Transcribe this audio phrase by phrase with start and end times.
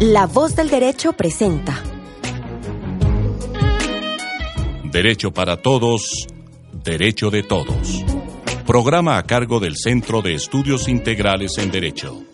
[0.00, 1.82] La voz del derecho presenta.
[4.84, 6.26] Derecho para todos,
[6.84, 8.04] derecho de todos.
[8.66, 12.24] Programa a cargo del Centro de Estudios Integrales en Derecho.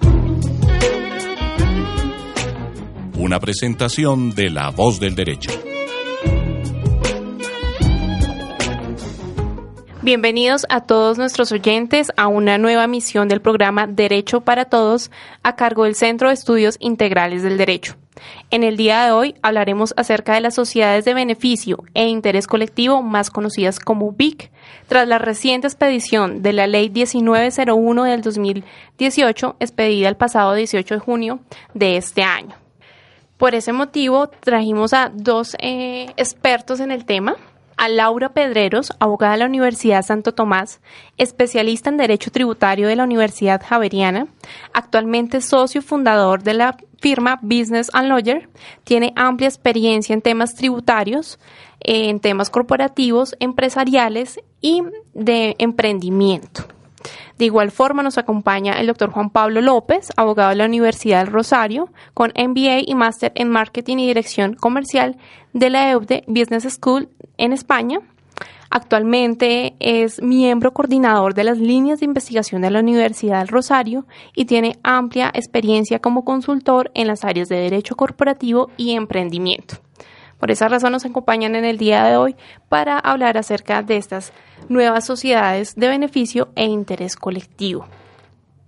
[3.16, 5.52] Una presentación de La voz del derecho.
[10.04, 15.12] Bienvenidos a todos nuestros oyentes a una nueva misión del programa Derecho para Todos
[15.44, 17.94] a cargo del Centro de Estudios Integrales del Derecho.
[18.50, 23.00] En el día de hoy hablaremos acerca de las sociedades de beneficio e interés colectivo
[23.00, 24.50] más conocidas como BIC,
[24.88, 31.00] tras la reciente expedición de la Ley 1901 del 2018, expedida el pasado 18 de
[31.00, 31.38] junio
[31.74, 32.56] de este año.
[33.36, 37.36] Por ese motivo, trajimos a dos eh, expertos en el tema,
[37.82, 40.80] a Laura Pedreros, abogada de la Universidad Santo Tomás,
[41.16, 44.28] especialista en Derecho Tributario de la Universidad Javeriana,
[44.72, 48.48] actualmente socio fundador de la firma Business and Lawyer,
[48.84, 51.40] tiene amplia experiencia en temas tributarios,
[51.80, 56.62] en temas corporativos, empresariales y de emprendimiento.
[57.38, 61.32] De igual forma nos acompaña el doctor Juan Pablo López, abogado de la Universidad del
[61.32, 65.16] Rosario, con MBA y máster en Marketing y Dirección Comercial
[65.52, 68.00] de la EUDE Business School en España.
[68.70, 74.46] Actualmente es miembro coordinador de las líneas de investigación de la Universidad del Rosario y
[74.46, 79.76] tiene amplia experiencia como consultor en las áreas de derecho corporativo y emprendimiento.
[80.38, 82.34] Por esa razón nos acompañan en el día de hoy
[82.68, 84.32] para hablar acerca de estas
[84.68, 87.86] nuevas sociedades de beneficio e interés colectivo.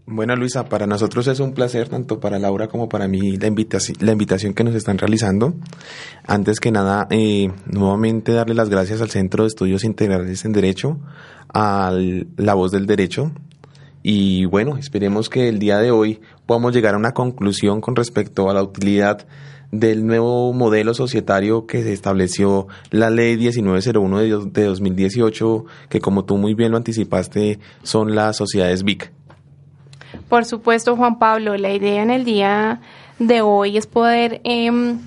[0.07, 4.53] Bueno, Luisa, para nosotros es un placer, tanto para Laura como para mí, la, invitación,
[4.53, 5.55] que nos están realizando.
[6.27, 10.99] Antes que nada, eh, nuevamente darle las gracias al Centro de Estudios Integrales en Derecho,
[11.55, 11.91] a
[12.37, 13.33] La Voz del Derecho.
[14.03, 18.51] Y bueno, esperemos que el día de hoy podamos llegar a una conclusión con respecto
[18.51, 19.27] a la utilidad
[19.79, 26.25] del nuevo modelo societario que se estableció la ley 1901 de, de 2018, que como
[26.25, 29.11] tú muy bien lo anticipaste, son las sociedades BIC.
[30.29, 32.81] Por supuesto, Juan Pablo, la idea en el día
[33.19, 35.01] de hoy es poder em,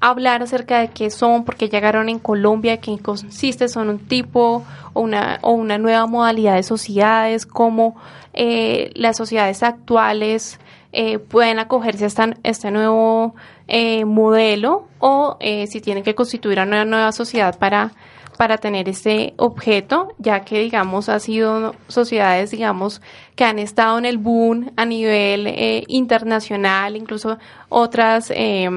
[0.00, 4.64] hablar acerca de qué son, por qué llegaron en Colombia, qué consiste, son un tipo
[4.92, 7.96] o una, o una nueva modalidad de sociedades, cómo
[8.34, 10.58] eh, las sociedades actuales
[10.92, 13.34] eh, pueden acogerse a este nuevo
[13.66, 17.92] eh, modelo o si tienen que constituir una nueva sociedad para
[18.36, 23.00] para tener este objeto, ya que, digamos, ha sido sociedades, digamos,
[23.36, 27.38] que han estado en el boom a nivel eh, internacional, incluso
[27.68, 28.68] otras, eh,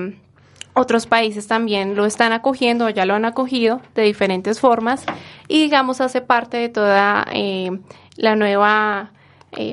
[0.74, 5.04] otros países también lo están acogiendo o ya lo han acogido de diferentes formas
[5.48, 7.72] y, digamos, hace parte de toda eh,
[8.18, 9.14] la nueva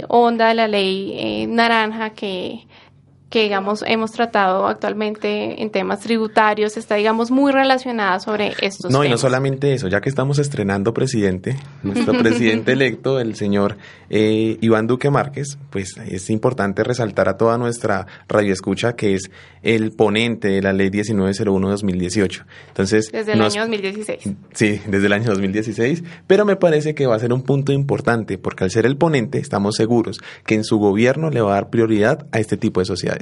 [0.08, 2.66] onda de la ley naranja que
[3.32, 9.04] que digamos hemos tratado actualmente en temas tributarios está digamos muy relacionada sobre estos no
[9.04, 13.78] y no solamente eso ya que estamos estrenando presidente nuestro presidente electo el señor
[14.10, 19.30] eh, Iván Duque Márquez pues es importante resaltar a toda nuestra radioescucha que es
[19.62, 25.12] el ponente de la ley 1901 2018 entonces desde el año 2016 sí desde el
[25.14, 28.84] año 2016 pero me parece que va a ser un punto importante porque al ser
[28.84, 32.58] el ponente estamos seguros que en su gobierno le va a dar prioridad a este
[32.58, 33.21] tipo de sociedades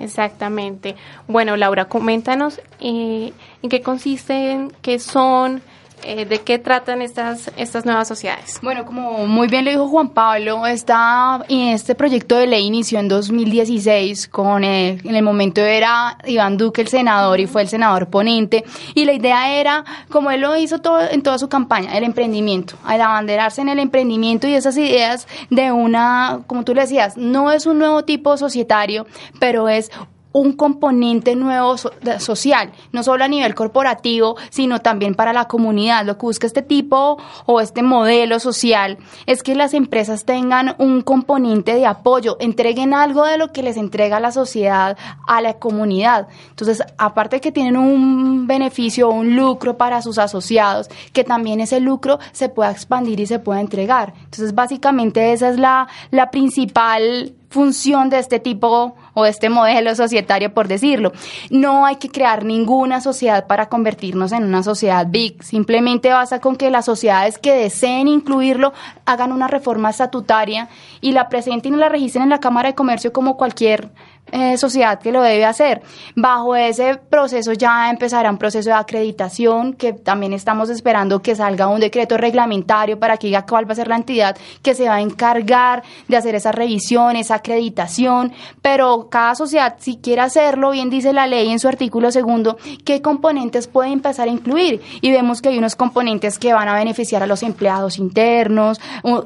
[0.00, 0.96] Exactamente.
[1.26, 5.60] Bueno, Laura, coméntanos eh, en qué consisten, qué son,
[6.02, 8.58] eh, ¿De qué tratan estas, estas nuevas sociedades?
[8.62, 13.08] Bueno, como muy bien le dijo Juan Pablo, está, este proyecto de ley inició en
[13.08, 18.64] 2016, con en el momento era Iván Duque el senador y fue el senador ponente,
[18.94, 22.76] y la idea era, como él lo hizo todo, en toda su campaña, el emprendimiento,
[22.84, 27.52] al abanderarse en el emprendimiento y esas ideas de una, como tú le decías, no
[27.52, 29.06] es un nuevo tipo societario,
[29.38, 29.90] pero es
[30.38, 31.76] un componente nuevo
[32.18, 36.04] social, no solo a nivel corporativo, sino también para la comunidad.
[36.04, 41.02] Lo que busca este tipo o este modelo social es que las empresas tengan un
[41.02, 44.96] componente de apoyo, entreguen algo de lo que les entrega la sociedad
[45.26, 46.28] a la comunidad.
[46.50, 51.60] Entonces, aparte de que tienen un beneficio o un lucro para sus asociados, que también
[51.60, 54.14] ese lucro se pueda expandir y se pueda entregar.
[54.16, 59.94] Entonces, básicamente esa es la, la principal función de este tipo o de este modelo
[59.94, 61.12] societario, por decirlo.
[61.50, 65.42] No hay que crear ninguna sociedad para convertirnos en una sociedad big.
[65.42, 68.72] Simplemente basta con que las sociedades que deseen incluirlo
[69.06, 70.68] hagan una reforma estatutaria
[71.00, 73.90] y la presenten y la registren en la Cámara de Comercio como cualquier
[74.32, 75.82] eh, sociedad que lo debe hacer.
[76.14, 81.68] Bajo ese proceso ya empezará un proceso de acreditación que también estamos esperando que salga
[81.68, 84.96] un decreto reglamentario para que diga cuál va a ser la entidad que se va
[84.96, 88.32] a encargar de hacer esa revisión, esa acreditación,
[88.62, 93.02] pero cada sociedad si quiere hacerlo, bien dice la ley en su artículo segundo, qué
[93.02, 97.22] componentes puede empezar a incluir y vemos que hay unos componentes que van a beneficiar
[97.22, 98.80] a los empleados internos,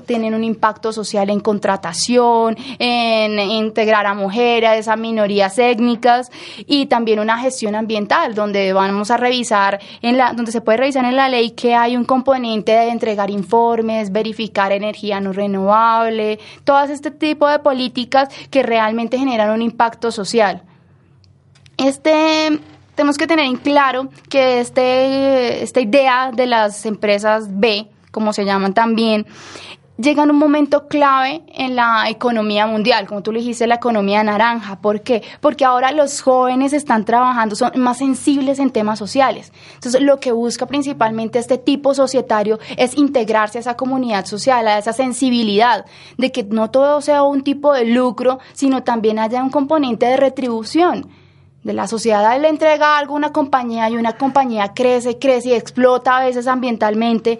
[0.06, 6.30] tienen un impacto social en contratación, en integrar a mujeres, minorías étnicas
[6.66, 11.04] y también una gestión ambiental donde vamos a revisar en la donde se puede revisar
[11.04, 16.90] en la ley que hay un componente de entregar informes, verificar energía no renovable, todas
[16.90, 20.62] este tipo de políticas que realmente generan un impacto social.
[21.76, 22.60] Este
[22.94, 28.44] tenemos que tener en claro que este, esta idea de las empresas B, como se
[28.44, 29.26] llaman también,
[29.98, 34.22] llega en un momento clave en la economía mundial, como tú le dijiste, la economía
[34.24, 34.76] naranja.
[34.80, 35.22] ¿Por qué?
[35.40, 39.52] Porque ahora los jóvenes están trabajando, son más sensibles en temas sociales.
[39.74, 44.78] Entonces, lo que busca principalmente este tipo societario es integrarse a esa comunidad social, a
[44.78, 45.84] esa sensibilidad,
[46.16, 50.16] de que no todo sea un tipo de lucro, sino también haya un componente de
[50.16, 51.08] retribución
[51.62, 55.54] de la sociedad le entrega algo a una compañía y una compañía crece, crece y
[55.54, 57.38] explota a veces ambientalmente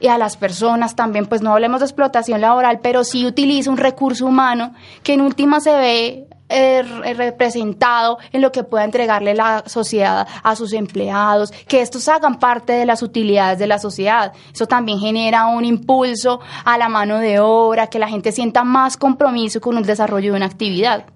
[0.00, 3.76] y a las personas también, pues no hablemos de explotación laboral, pero sí utiliza un
[3.76, 6.82] recurso humano que en última se ve eh,
[7.16, 12.74] representado en lo que pueda entregarle la sociedad a sus empleados, que estos hagan parte
[12.74, 14.32] de las utilidades de la sociedad.
[14.52, 18.98] Eso también genera un impulso a la mano de obra, que la gente sienta más
[18.98, 21.06] compromiso con el desarrollo de una actividad.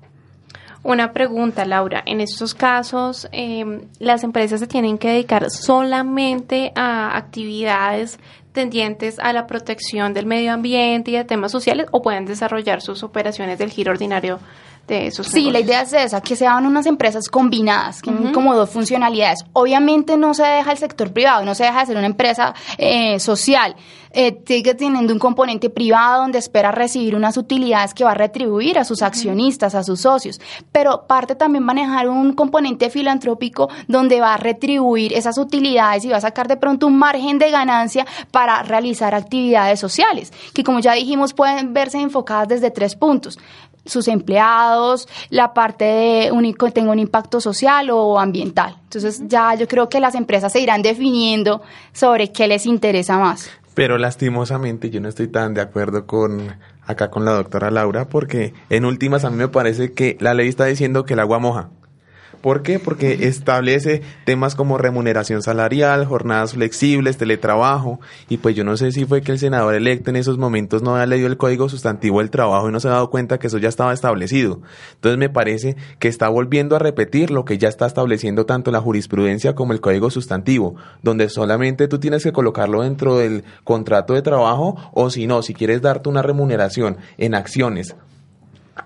[0.83, 2.03] Una pregunta, Laura.
[2.07, 8.19] En estos casos, eh, ¿las empresas se tienen que dedicar solamente a actividades
[8.59, 13.05] tendientes a la protección del medio ambiente y a temas sociales o pueden desarrollar sus
[13.05, 14.41] operaciones del giro ordinario
[14.89, 18.55] de esos Sí, la idea es esa, que sean unas empresas combinadas, que tienen como
[18.55, 19.45] dos funcionalidades.
[19.53, 23.21] Obviamente no se deja el sector privado, no se deja de ser una empresa eh,
[23.21, 23.77] social,
[24.11, 28.79] eh, sigue teniendo un componente privado donde espera recibir unas utilidades que va a retribuir
[28.79, 30.41] a sus accionistas, a sus socios,
[30.73, 36.17] pero parte también manejar un componente filantrópico donde va a retribuir esas utilidades y va
[36.17, 40.93] a sacar de pronto un margen de ganancia para realizar actividades sociales, que como ya
[40.95, 43.39] dijimos pueden verse enfocadas desde tres puntos
[43.89, 48.77] sus empleados, la parte de un, tenga un impacto social o ambiental.
[48.85, 51.63] Entonces ya yo creo que las empresas se irán definiendo
[51.93, 53.51] sobre qué les interesa más.
[53.75, 58.55] Pero lastimosamente yo no estoy tan de acuerdo con acá con la doctora Laura porque
[58.71, 61.69] en últimas a mí me parece que la ley está diciendo que el agua moja.
[62.41, 62.79] ¿Por qué?
[62.79, 69.05] Porque establece temas como remuneración salarial, jornadas flexibles, teletrabajo, y pues yo no sé si
[69.05, 72.31] fue que el senador electo en esos momentos no había leído el código sustantivo del
[72.31, 74.61] trabajo y no se ha dado cuenta que eso ya estaba establecido.
[74.95, 78.81] Entonces me parece que está volviendo a repetir lo que ya está estableciendo tanto la
[78.81, 84.23] jurisprudencia como el código sustantivo, donde solamente tú tienes que colocarlo dentro del contrato de
[84.23, 87.97] trabajo o si no, si quieres darte una remuneración en acciones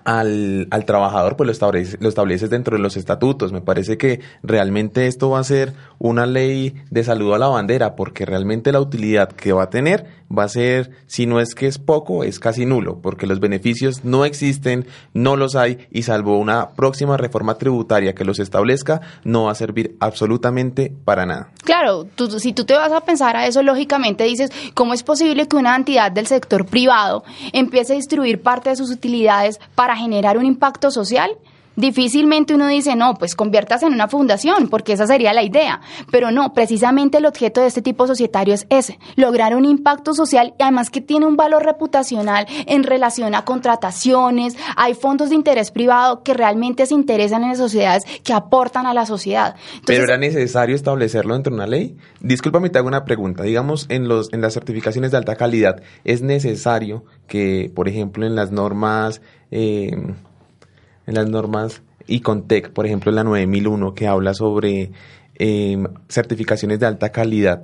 [0.03, 3.51] al, al trabajador, pues lo, establece, lo estableces dentro de los estatutos.
[3.51, 7.95] Me parece que realmente esto va a ser una ley de saludo a la bandera,
[7.95, 10.05] porque realmente la utilidad que va a tener
[10.37, 14.03] va a ser, si no es que es poco, es casi nulo, porque los beneficios
[14.03, 19.43] no existen, no los hay, y salvo una próxima reforma tributaria que los establezca, no
[19.45, 21.51] va a servir absolutamente para nada.
[21.63, 22.07] Claro,
[22.37, 25.75] si tú te vas a pensar a eso, lógicamente dices, ¿cómo es posible que una
[25.75, 30.91] entidad del sector privado empiece a distribuir parte de sus utilidades para generar un impacto
[30.91, 31.31] social?
[31.75, 35.81] Difícilmente uno dice, no, pues conviértase en una fundación, porque esa sería la idea.
[36.11, 40.53] Pero no, precisamente el objeto de este tipo societario es ese, lograr un impacto social
[40.59, 45.71] y además que tiene un valor reputacional en relación a contrataciones, hay fondos de interés
[45.71, 49.55] privado que realmente se interesan en las sociedades que aportan a la sociedad.
[49.85, 51.97] Pero era necesario establecerlo dentro de una ley.
[52.19, 53.43] Discúlpame, te hago una pregunta.
[53.43, 58.35] Digamos, en, los, en las certificaciones de alta calidad, ¿es necesario que, por ejemplo, en
[58.35, 59.21] las normas...
[59.51, 59.91] Eh,
[61.05, 64.91] en las normas ICONTEC, por ejemplo, la 9001, que habla sobre
[65.35, 67.63] em, certificaciones de alta calidad.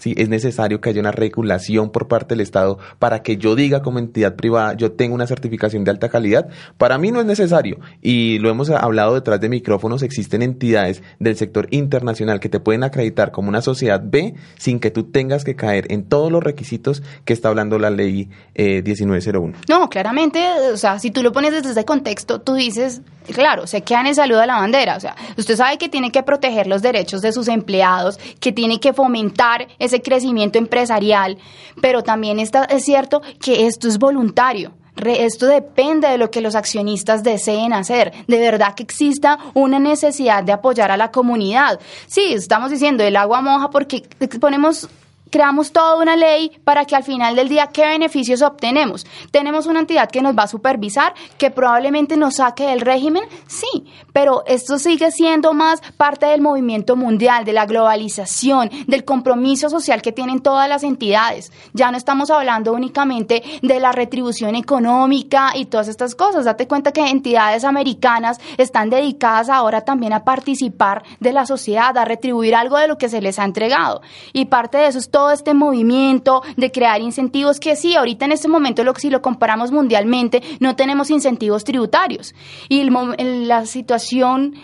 [0.00, 0.14] ¿Sí?
[0.16, 4.00] Es necesario que haya una regulación por parte del Estado para que yo diga como
[4.00, 6.48] entidad privada, yo tengo una certificación de alta calidad.
[6.76, 7.78] Para mí no es necesario.
[8.02, 12.82] Y lo hemos hablado detrás de micrófonos, existen entidades del sector internacional que te pueden
[12.82, 17.02] acreditar como una sociedad B sin que tú tengas que caer en todos los requisitos
[17.24, 19.54] que está hablando la ley 1901.
[19.54, 23.02] Eh, no, claramente, o sea, si tú lo pones desde ese contexto, tú dices,
[23.32, 24.96] claro, se queda en el saludo a la bandera.
[24.96, 28.80] O sea, usted sabe que tiene que proteger los derechos de sus empleados, que tiene
[28.80, 31.38] que fomentar crecimiento empresarial,
[31.80, 34.72] pero también está, es cierto que esto es voluntario
[35.08, 38.12] esto depende de lo que los accionistas deseen hacer.
[38.26, 41.80] De verdad que exista una necesidad de apoyar a la comunidad.
[42.06, 44.02] Sí, estamos diciendo el agua moja porque
[44.40, 44.88] ponemos
[45.30, 49.06] creamos toda una ley para que al final del día, ¿qué beneficios obtenemos?
[49.30, 53.22] ¿Tenemos una entidad que nos va a supervisar, que probablemente nos saque del régimen?
[53.46, 59.70] Sí, pero esto sigue siendo más parte del movimiento mundial, de la globalización, del compromiso
[59.70, 61.52] social que tienen todas las entidades.
[61.72, 66.44] Ya no estamos hablando únicamente de la retribución económica y todas estas cosas.
[66.44, 72.04] Date cuenta que entidades americanas están dedicadas ahora también a participar de la sociedad, a
[72.04, 74.02] retribuir algo de lo que se les ha entregado.
[74.32, 78.24] Y parte de eso es todo todo este movimiento de crear incentivos que sí, ahorita
[78.24, 82.34] en este momento, lo, si lo comparamos mundialmente, no tenemos incentivos tributarios.
[82.70, 84.54] Y la situación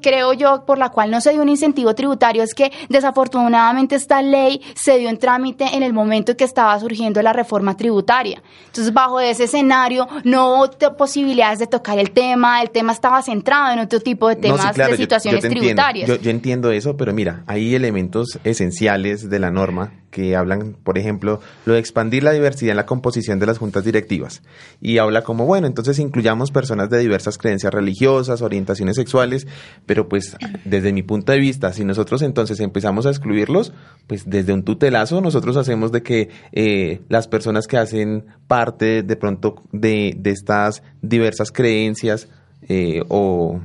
[0.00, 4.22] creo yo, por la cual no se dio un incentivo tributario es que desafortunadamente esta
[4.22, 8.42] ley se dio en trámite en el momento en que estaba surgiendo la reforma tributaria.
[8.66, 13.72] Entonces, bajo ese escenario, no hubo posibilidades de tocar el tema, el tema estaba centrado
[13.72, 16.20] en otro tipo de temas de situaciones tributarias.
[16.20, 21.40] yo entiendo eso, pero mira, hay elementos esenciales de la norma que hablan, por ejemplo,
[21.64, 24.42] lo de expandir la diversidad en la composición de las juntas directivas.
[24.80, 29.48] Y habla como, bueno, entonces incluyamos personas de diversas creencias religiosas, orientaciones sexuales,
[29.86, 33.72] pero pues desde mi punto de vista, si nosotros entonces empezamos a excluirlos,
[34.06, 39.16] pues desde un tutelazo nosotros hacemos de que eh, las personas que hacen parte de
[39.16, 42.28] pronto de, de estas diversas creencias
[42.68, 43.60] eh, o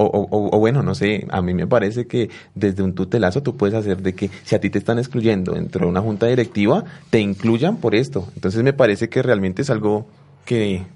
[0.00, 4.02] o, bueno, no sé, a mí me parece que desde un tutelazo tú puedes hacer
[4.02, 7.78] de que si a ti te están excluyendo dentro de una junta directiva, te incluyan
[7.78, 8.28] por esto.
[8.34, 10.06] Entonces me parece que realmente es algo
[10.44, 10.86] que...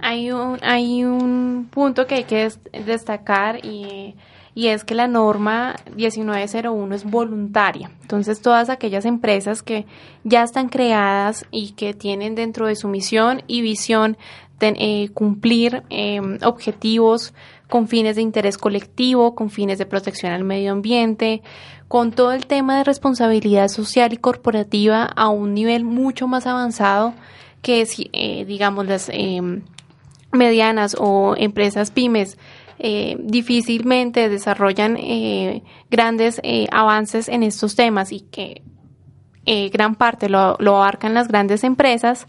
[0.00, 2.48] Hay un, hay un punto que hay que
[2.84, 4.16] destacar y,
[4.54, 7.90] y es que la norma 1901 es voluntaria.
[8.02, 9.86] Entonces todas aquellas empresas que
[10.24, 14.16] ya están creadas y que tienen dentro de su misión y visión
[14.62, 17.34] eh, cumplir em, objetivos
[17.68, 21.42] con fines de interés colectivo, con fines de protección al medio ambiente,
[21.88, 27.14] con todo el tema de responsabilidad social y corporativa a un nivel mucho más avanzado
[27.62, 29.62] que, eh, digamos, las em,
[30.32, 32.38] medianas o empresas pymes
[32.78, 34.98] eh, difícilmente desarrollan
[35.90, 36.40] grandes
[36.72, 38.62] avances en estos temas y que
[39.72, 42.26] gran parte lo, lo abarcan las grandes empresas,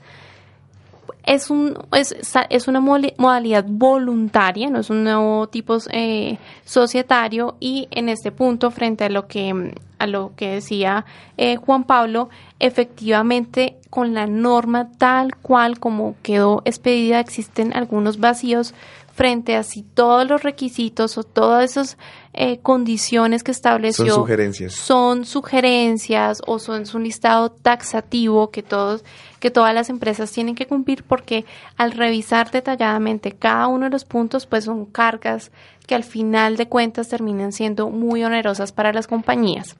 [1.26, 2.16] es, un, es,
[2.50, 7.56] es una modalidad voluntaria, no es un nuevo tipo eh, societario.
[7.60, 11.06] Y en este punto, frente a lo que, a lo que decía
[11.38, 18.74] eh, Juan Pablo, efectivamente con la norma tal cual como quedó expedida existen algunos vacíos
[19.14, 21.98] frente a si todos los requisitos o todas esas
[22.34, 24.74] eh, condiciones que estableció son sugerencias.
[24.74, 29.06] son sugerencias o son un listado taxativo que todos
[29.40, 31.46] que todas las empresas tienen que cumplir porque
[31.78, 35.52] al revisar detalladamente cada uno de los puntos pues son cargas
[35.86, 39.76] que al final de cuentas terminan siendo muy onerosas para las compañías.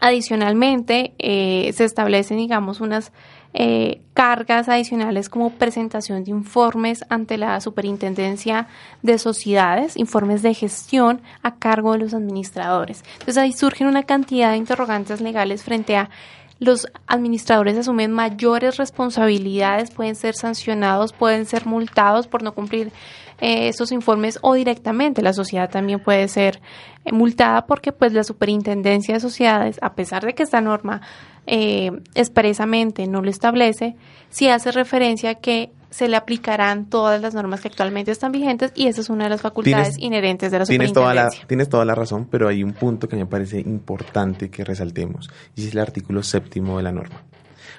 [0.00, 3.12] Adicionalmente, eh, se establecen, digamos, unas
[3.56, 8.66] eh, cargas adicionales como presentación de informes ante la Superintendencia
[9.02, 13.04] de Sociedades, informes de gestión a cargo de los administradores.
[13.12, 16.10] Entonces ahí surgen una cantidad de interrogantes legales frente a
[16.58, 22.92] los administradores asumen mayores responsabilidades, pueden ser sancionados, pueden ser multados por no cumplir
[23.40, 26.60] eh, esos informes o directamente la sociedad también puede ser
[27.04, 31.02] eh, multada porque pues la superintendencia de sociedades, a pesar de que esta norma
[31.46, 33.96] eh, expresamente no lo establece,
[34.30, 38.72] sí hace referencia a que se le aplicarán todas las normas que actualmente están vigentes
[38.74, 41.84] y esa es una de las facultades inherentes de la tienes toda la, tienes toda
[41.84, 45.78] la razón, pero hay un punto que me parece importante que resaltemos y es el
[45.78, 47.22] artículo séptimo de la norma.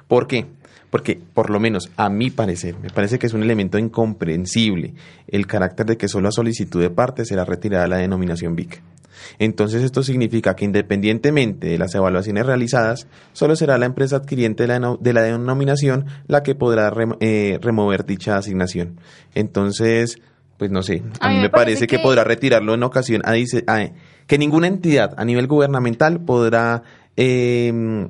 [0.08, 0.46] ¿Por qué?
[0.90, 4.94] Porque, por lo menos a mi parecer, me parece que es un elemento incomprensible
[5.28, 8.82] el carácter de que solo a solicitud de parte será retirada la denominación BIC.
[9.40, 15.14] Entonces esto significa que independientemente de las evaluaciones realizadas, solo será la empresa adquiriente de
[15.14, 19.00] la, denominación la que podrá eh, remover dicha asignación.
[19.34, 20.20] Entonces,
[20.58, 22.00] pues no sé, a, mí me, parece, que...
[22.00, 23.34] podrá retirarlo en ocasión, a,
[24.28, 26.84] que ninguna entidad a nivel gubernamental podrá
[27.16, 28.10] em,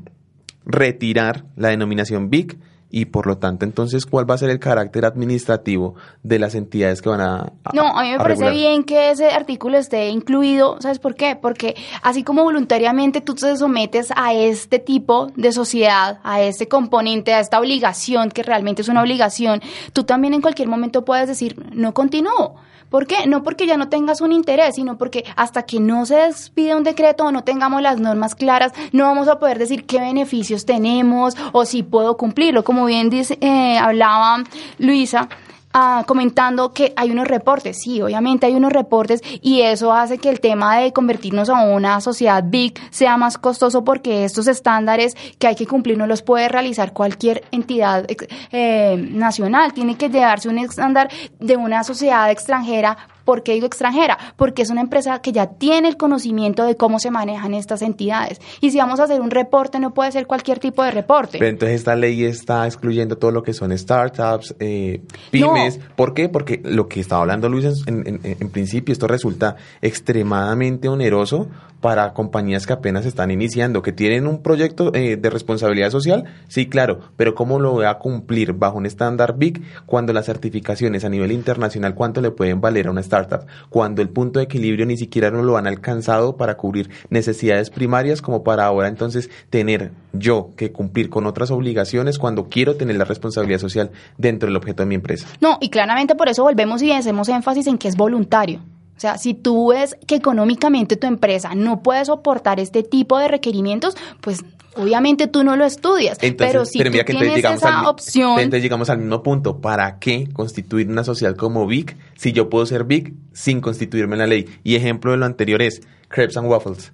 [0.65, 2.57] retirar la denominación BIC
[2.95, 7.01] y por lo tanto entonces cuál va a ser el carácter administrativo de las entidades
[7.01, 7.51] que van a...
[7.73, 11.35] no, a mí me parece bien que ese artículo esté incluido, ¿sabes por qué?
[11.35, 17.33] Porque así como voluntariamente tú te sometes a este tipo de sociedad, a este componente,
[17.33, 19.61] a esta obligación, que realmente es una obligación,
[19.91, 22.55] tú también en cualquier momento puedes decir, no continúo
[22.89, 23.25] ¿Por qué?
[23.27, 26.83] No porque ya no tengas un interés, sino porque hasta que no se despide un
[26.83, 31.35] decreto o no tengamos las normas claras, no vamos a poder decir qué beneficios tenemos
[31.51, 32.63] o si puedo cumplirlo.
[32.63, 34.43] Como como bien dice, eh, hablaba
[34.79, 35.29] Luisa,
[35.77, 37.81] Ah, comentando que hay unos reportes.
[37.81, 41.99] Sí, obviamente hay unos reportes y eso hace que el tema de convertirnos a una
[41.99, 46.47] sociedad big sea más costoso porque estos estándares que hay que cumplir no los puede
[46.47, 48.07] realizar cualquier entidad
[48.53, 49.73] eh, nacional.
[49.73, 51.09] Tiene que llevarse un estándar
[51.41, 54.17] de una sociedad extranjera ¿Por qué digo extranjera?
[54.37, 58.39] Porque es una empresa que ya tiene el conocimiento de cómo se manejan estas entidades.
[58.61, 61.39] Y si vamos a hacer un reporte, no puede ser cualquier tipo de reporte.
[61.39, 65.01] Pero entonces esta ley está excluyendo todo lo que son startups, eh,
[65.31, 65.79] pymes.
[65.95, 66.29] ¿Por qué?
[66.29, 71.47] Porque lo que estaba hablando Luis en, en principio, esto resulta extremadamente oneroso
[71.85, 76.65] para compañías que apenas están iniciando, que tienen un proyecto eh, de responsabilidad social, sí,
[76.67, 81.09] claro, pero ¿cómo lo voy a cumplir bajo un estándar BIC cuando las certificaciones a
[81.09, 83.45] nivel internacional, cuánto le pueden valer a una startup?
[83.69, 88.19] Cuando el punto de equilibrio ni siquiera no lo han alcanzado para cubrir necesidades primarias
[88.19, 93.05] como para ahora entonces tener yo que cumplir con otras obligaciones cuando quiero tener la
[93.05, 95.27] responsabilidad social dentro del objeto de mi empresa.
[95.39, 98.59] No, y claramente por eso volvemos y hacemos énfasis en que es voluntario.
[98.95, 103.27] O sea, si tú ves que económicamente tu empresa no puede soportar este tipo de
[103.27, 104.43] requerimientos, pues
[104.75, 106.17] obviamente tú no lo estudias.
[106.37, 108.39] pero si tú tienes esa opción...
[108.39, 109.59] Entonces llegamos al mismo punto.
[109.59, 114.19] ¿Para qué constituir una sociedad como VIC si yo puedo ser VIC sin constituirme en
[114.19, 114.45] la ley?
[114.63, 116.93] Y ejemplo de lo anterior es Crepes and Waffles.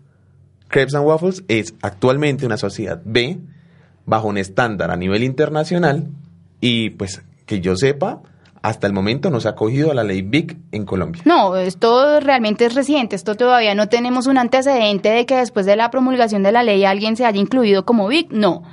[0.70, 3.40] Crepes and Waffles es actualmente una sociedad B
[4.06, 6.10] bajo un estándar a nivel internacional
[6.60, 8.22] y pues que yo sepa
[8.62, 11.22] hasta el momento no se ha acogido a la ley BIC en Colombia.
[11.26, 15.76] No, esto realmente es reciente, esto todavía no tenemos un antecedente de que después de
[15.76, 18.64] la promulgación de la ley alguien se haya incluido como BIC, no.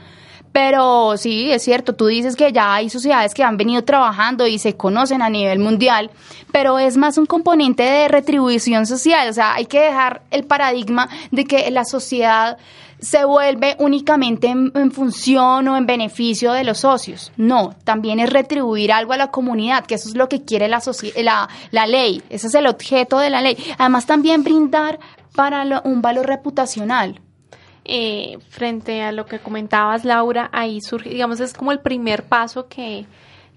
[0.52, 4.58] Pero sí, es cierto, tú dices que ya hay sociedades que han venido trabajando y
[4.58, 6.10] se conocen a nivel mundial,
[6.52, 11.08] pero es más un componente de retribución social, o sea, hay que dejar el paradigma
[11.30, 12.58] de que la sociedad
[13.00, 17.32] se vuelve únicamente en, función o en beneficio de los socios.
[17.36, 20.82] No, también es retribuir algo a la comunidad, que eso es lo que quiere la,
[21.16, 23.56] la, la ley, ese es el objeto de la ley.
[23.78, 24.98] Además también brindar
[25.34, 27.20] para un valor reputacional.
[27.90, 32.68] Eh, frente a lo que comentabas, Laura, ahí surge, digamos, es como el primer paso
[32.68, 33.06] que,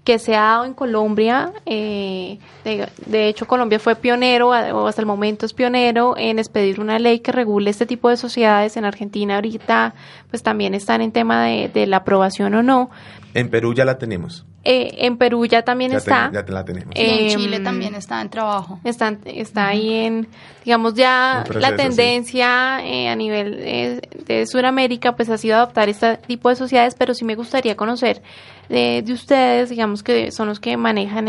[0.04, 1.52] que se ha dado en Colombia.
[1.66, 6.98] Eh, de, hecho, Colombia fue pionero, o hasta el momento es pionero, en expedir una
[6.98, 8.76] ley que regule este tipo de sociedades.
[8.76, 9.94] En Argentina ahorita,
[10.30, 12.90] pues también están en tema de, de la aprobación o no.
[13.34, 14.44] En Perú ya la tenemos.
[14.64, 16.30] Eh, en Perú ya también está.
[16.32, 16.94] ya te la tenemos.
[16.94, 18.78] en Chile también está en trabajo.
[18.84, 20.28] Está, está ahí en,
[20.64, 26.16] digamos, ya la tendencia eh, a nivel eh, de Sudamérica, pues ha sido adoptar este
[26.16, 28.22] tipo de sociedades, pero sí me gustaría conocer
[28.68, 31.28] de ustedes, digamos, que son los que manejan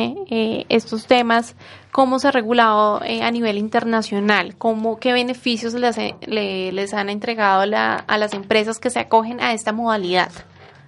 [0.69, 1.57] estos temas,
[1.91, 8.17] cómo se ha regulado a nivel internacional, cómo, qué beneficios les, les han entregado a
[8.17, 10.31] las empresas que se acogen a esta modalidad.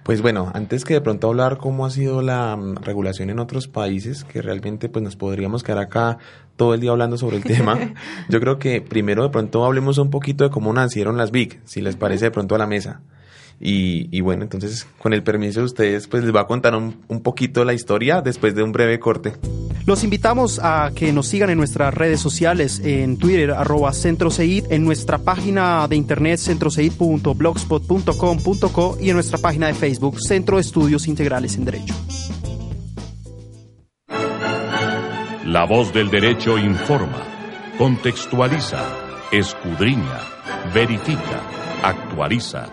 [0.06, 3.66] Pues bueno, antes que de pronto hablar cómo ha sido la mm, regulación en otros
[3.66, 6.18] países, que realmente pues nos podríamos quedar acá
[6.54, 7.76] todo el día hablando sobre el tema,
[8.28, 11.80] yo creo que primero de pronto hablemos un poquito de cómo nacieron las BIC, si
[11.80, 13.00] les parece de pronto a la mesa.
[13.58, 17.22] Y, bueno, entonces con el permiso de ustedes, pues les voy a contar un, un
[17.22, 19.32] poquito la historia después de un breve corte.
[19.86, 24.84] Los invitamos a que nos sigan en nuestras redes sociales, en Twitter, arroba CentroSeid, en
[24.84, 31.66] nuestra página de internet centroseid.blogspot.com.co y en nuestra página de Facebook, Centro Estudios Integrales en
[31.66, 31.94] Derecho.
[35.44, 37.22] La voz del derecho informa,
[37.78, 38.82] contextualiza,
[39.30, 40.18] escudriña,
[40.74, 41.42] verifica,
[41.84, 42.66] actualiza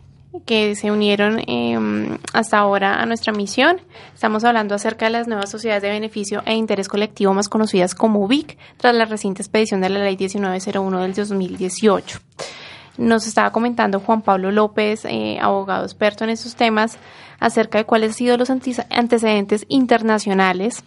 [0.46, 3.82] que se unieron em, hasta ahora a nuestra misión.
[4.14, 8.28] Estamos hablando acerca de las nuevas sociedades de beneficio e interés colectivo más conocidas como
[8.28, 12.20] BIC, tras la reciente expedición de la Ley 1901 del 2018.
[12.98, 16.98] Nos estaba comentando Juan Pablo López, eh, abogado experto en estos temas,
[17.40, 20.84] acerca de cuáles han sido los antecedentes internacionales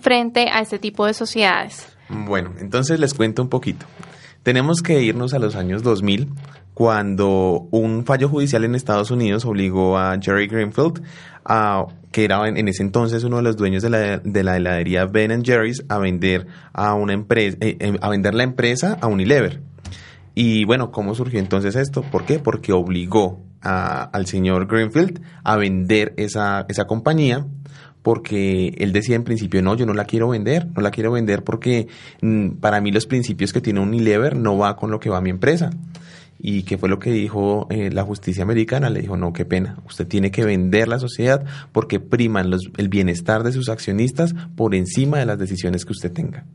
[0.00, 1.88] frente a este tipo de sociedades.
[2.08, 3.86] Bueno, entonces les cuento un poquito.
[4.42, 6.28] Tenemos que irnos a los años 2000,
[6.80, 11.02] cuando un fallo judicial en Estados Unidos obligó a Jerry Greenfield,
[11.44, 15.04] a, que era en, ese entonces uno de los dueños de la, de la heladería
[15.04, 19.60] Ben Jerry's, a vender a una empresa, eh, eh, a vender la empresa a Unilever.
[20.34, 22.00] Y bueno, ¿cómo surgió entonces esto?
[22.00, 22.38] ¿Por qué?
[22.38, 27.44] Porque obligó al señor Greenfield a vender esa, esa compañía
[28.00, 31.44] porque él decía en principio, no, yo no la quiero vender, no la quiero vender
[31.44, 31.88] porque
[32.22, 35.20] mm, para mí los principios que tiene Unilever no va con lo que va a
[35.20, 35.68] mi empresa.
[36.42, 38.88] ¿Y qué fue lo que dijo eh, la justicia americana?
[38.88, 42.88] Le dijo, no, qué pena, usted tiene que vender la sociedad porque priman los, el
[42.88, 46.46] bienestar de sus accionistas por encima de las decisiones que usted tenga.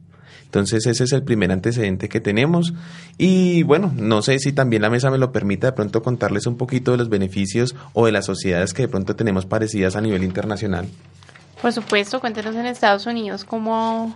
[0.46, 2.74] Entonces ese es el primer antecedente que tenemos.
[3.18, 6.58] Y bueno, no sé si también la mesa me lo permita de pronto contarles un
[6.58, 10.24] poquito de los beneficios o de las sociedades que de pronto tenemos parecidas a nivel
[10.24, 10.88] internacional.
[11.62, 14.16] Por supuesto, cuéntenos en Estados Unidos cómo,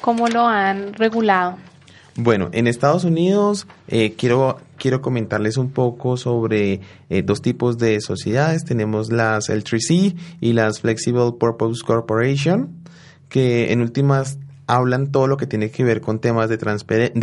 [0.00, 1.58] cómo lo han regulado.
[2.16, 8.00] Bueno, en Estados Unidos eh, quiero, quiero comentarles un poco sobre eh, dos tipos de
[8.00, 8.64] sociedades.
[8.64, 12.70] Tenemos las L3C y las Flexible Purpose Corporation,
[13.28, 16.56] que en últimas hablan todo lo que tiene que ver con temas de,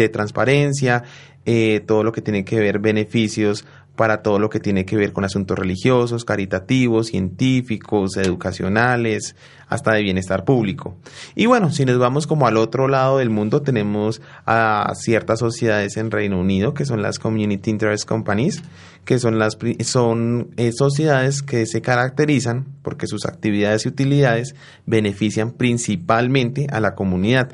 [0.10, 1.04] transparencia,
[1.46, 3.66] eh, todo lo que tiene que ver beneficios
[4.02, 9.36] para todo lo que tiene que ver con asuntos religiosos, caritativos, científicos, educacionales,
[9.68, 10.98] hasta de bienestar público.
[11.36, 15.98] Y bueno, si nos vamos como al otro lado del mundo, tenemos a ciertas sociedades
[15.98, 18.64] en Reino Unido, que son las Community Interest Companies,
[19.06, 24.56] que son, las, son eh, sociedades que se caracterizan porque sus actividades y utilidades
[24.88, 27.52] benefician principalmente a la comunidad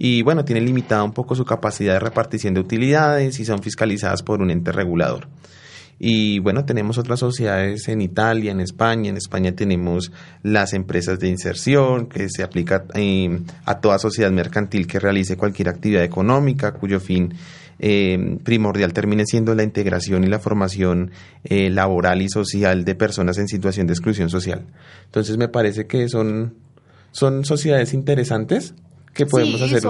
[0.00, 4.22] y bueno, tienen limitada un poco su capacidad de repartición de utilidades y son fiscalizadas
[4.22, 5.26] por un ente regulador.
[5.98, 9.10] Y bueno, tenemos otras sociedades en Italia, en España.
[9.10, 14.86] En España tenemos las empresas de inserción, que se aplica eh, a toda sociedad mercantil
[14.86, 17.34] que realice cualquier actividad económica, cuyo fin
[17.80, 21.10] eh, primordial termine siendo la integración y la formación
[21.44, 24.66] eh, laboral y social de personas en situación de exclusión social.
[25.06, 26.54] Entonces me parece que son,
[27.10, 28.74] son sociedades interesantes
[29.18, 29.82] que podemos hacer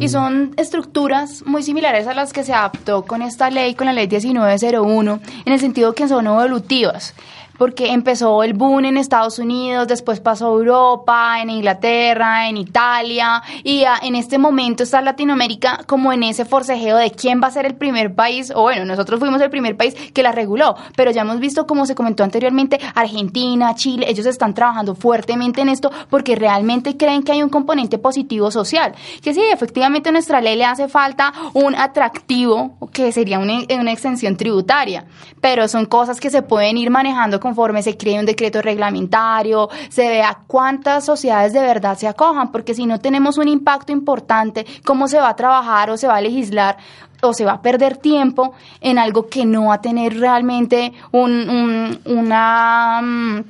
[0.00, 3.92] y son estructuras muy similares a las que se adaptó con esta ley, con la
[3.92, 7.14] ley 1901, en el sentido que son evolutivas
[7.58, 13.42] porque empezó el boom en Estados Unidos, después pasó a Europa, en Inglaterra, en Italia,
[13.62, 17.66] y en este momento está Latinoamérica como en ese forcejeo de quién va a ser
[17.66, 21.22] el primer país, o bueno, nosotros fuimos el primer país que la reguló, pero ya
[21.22, 26.36] hemos visto, como se comentó anteriormente, Argentina, Chile, ellos están trabajando fuertemente en esto porque
[26.36, 30.64] realmente creen que hay un componente positivo social, que sí, efectivamente a nuestra ley le
[30.64, 35.04] hace falta un atractivo, que sería una, una extensión tributaria,
[35.40, 40.08] pero son cosas que se pueden ir manejando conforme se cree un decreto reglamentario, se
[40.08, 45.08] vea cuántas sociedades de verdad se acojan, porque si no tenemos un impacto importante, cómo
[45.08, 46.78] se va a trabajar o se va a legislar
[47.20, 52.00] o se va a perder tiempo en algo que no va a tener realmente un,
[52.06, 53.02] una...
[53.02, 53.44] Mm,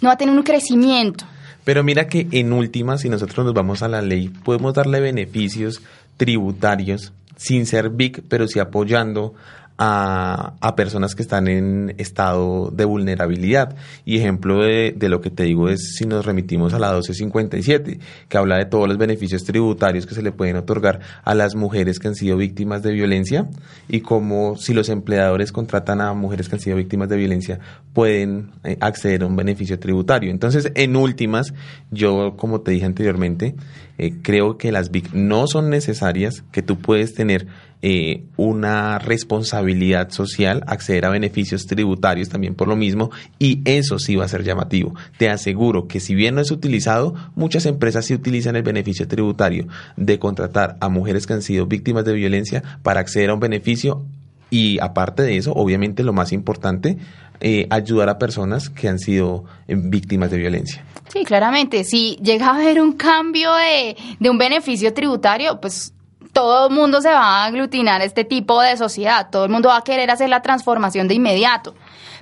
[0.00, 1.26] no va a tener un crecimiento.
[1.62, 5.82] Pero mira que en última, si nosotros nos vamos a la ley, podemos darle beneficios
[6.16, 9.34] tributarios sin ser big, pero sí apoyando
[9.78, 13.76] a, personas que están en estado de vulnerabilidad.
[14.04, 18.38] Y ejemplo de, lo que te digo es si nos remitimos a la 1257, que
[18.38, 22.08] habla de todos los beneficios tributarios que se le pueden otorgar a las mujeres que
[22.08, 23.48] han sido víctimas de violencia
[23.88, 27.60] y cómo si los empleadores contratan a mujeres que han sido víctimas de violencia
[27.92, 30.30] pueden eh, acceder a un beneficio tributario.
[30.30, 31.54] Entonces, en últimas,
[31.90, 33.54] yo, como te dije anteriormente,
[33.96, 37.46] eh, creo que las BIC no son necesarias, que tú puedes tener
[37.86, 44.16] eh, una responsabilidad social, acceder a beneficios tributarios también por lo mismo, y eso sí
[44.16, 44.94] va a ser llamativo.
[45.18, 49.66] Te aseguro que si bien no es utilizado, muchas empresas sí utilizan el beneficio tributario
[49.98, 54.06] de contratar a mujeres que han sido víctimas de violencia para acceder a un beneficio
[54.48, 56.96] y aparte de eso, obviamente lo más importante,
[57.40, 60.82] eh, ayudar a personas que han sido eh, víctimas de violencia.
[61.12, 61.84] Sí, claramente.
[61.84, 65.92] Si llega a haber un cambio de, de un beneficio tributario, pues
[66.34, 69.78] todo el mundo se va a aglutinar este tipo de sociedad, todo el mundo va
[69.78, 71.74] a querer hacer la transformación de inmediato.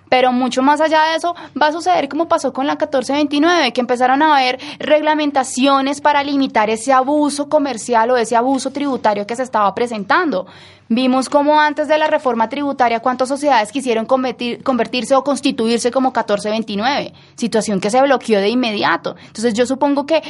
[0.08, 3.80] Pero mucho más allá de eso, va a suceder como pasó con la 1429, que
[3.80, 9.42] empezaron a haber reglamentaciones para limitar ese abuso comercial o ese abuso tributario que se
[9.42, 10.46] estaba presentando.
[10.90, 17.14] Vimos cómo antes de la reforma tributaria cuántas sociedades quisieron convertirse o constituirse como 1429,
[17.34, 19.16] situación que se bloqueó de inmediato.
[19.28, 20.22] Entonces yo supongo que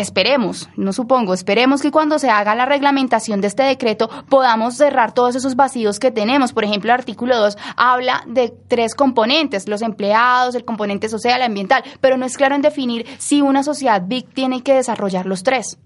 [0.00, 5.12] esperemos, no supongo, esperemos que cuando se haga la reglamentación de este decreto podamos cerrar
[5.12, 6.52] todos esos vacíos que tenemos.
[6.52, 11.82] Por ejemplo, el artículo 2 habla de tres componentes, los empleados, el componente social, ambiental,
[12.00, 15.78] pero no es claro en definir si una sociedad BIC tiene que desarrollar los tres.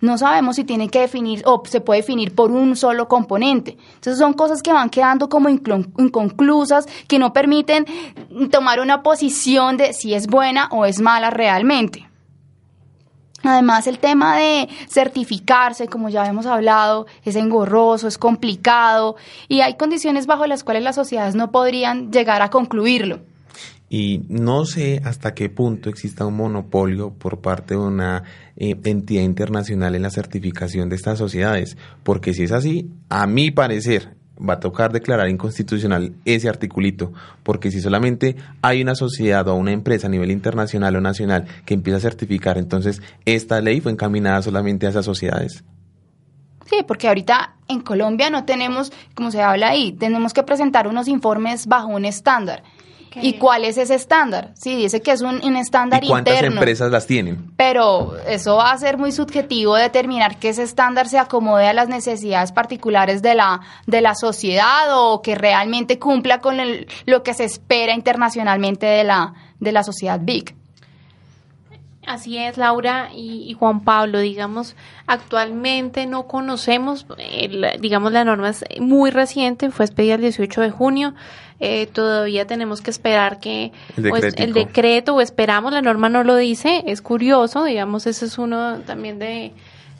[0.00, 3.76] No sabemos si tiene que definir o se puede definir por un solo componente.
[3.94, 7.84] Entonces son cosas que van quedando como inconclusas, que no permiten
[8.50, 12.07] tomar una posición de si es buena o es mala realmente.
[13.42, 19.76] Además, el tema de certificarse, como ya hemos hablado, es engorroso, es complicado y hay
[19.76, 23.20] condiciones bajo las cuales las sociedades no podrían llegar a concluirlo.
[23.90, 28.22] Y no sé hasta qué punto exista un monopolio por parte de una
[28.56, 33.50] eh, entidad internacional en la certificación de estas sociedades, porque si es así, a mi
[33.50, 39.54] parecer, va a tocar declarar inconstitucional ese articulito, porque si solamente hay una sociedad o
[39.54, 43.92] una empresa a nivel internacional o nacional que empieza a certificar, entonces esta ley fue
[43.92, 45.64] encaminada solamente a esas sociedades.
[46.66, 51.08] Sí, porque ahorita en Colombia no tenemos, como se habla ahí, tenemos que presentar unos
[51.08, 52.62] informes bajo un estándar.
[53.16, 54.52] ¿Y cuál es ese estándar?
[54.54, 57.52] Sí, dice que es un, estándar ¿Y cuántas empresas las tienen?
[57.56, 61.88] Pero eso va a ser muy subjetivo determinar que ese estándar se acomode a las
[61.88, 66.58] necesidades particulares de la, de la sociedad o que realmente cumpla con
[67.06, 70.54] lo que se espera internacionalmente de la, de la sociedad BIC.
[72.08, 77.06] Así es, Laura y, Juan Pablo, digamos, actualmente no conocemos,
[77.80, 81.14] digamos, la norma es muy reciente, fue expedida el 18 de junio,
[81.60, 86.22] eh, todavía tenemos que esperar que el, pues, el decreto, o esperamos, la norma no
[86.22, 89.52] lo dice, es curioso, digamos, ese es uno también de,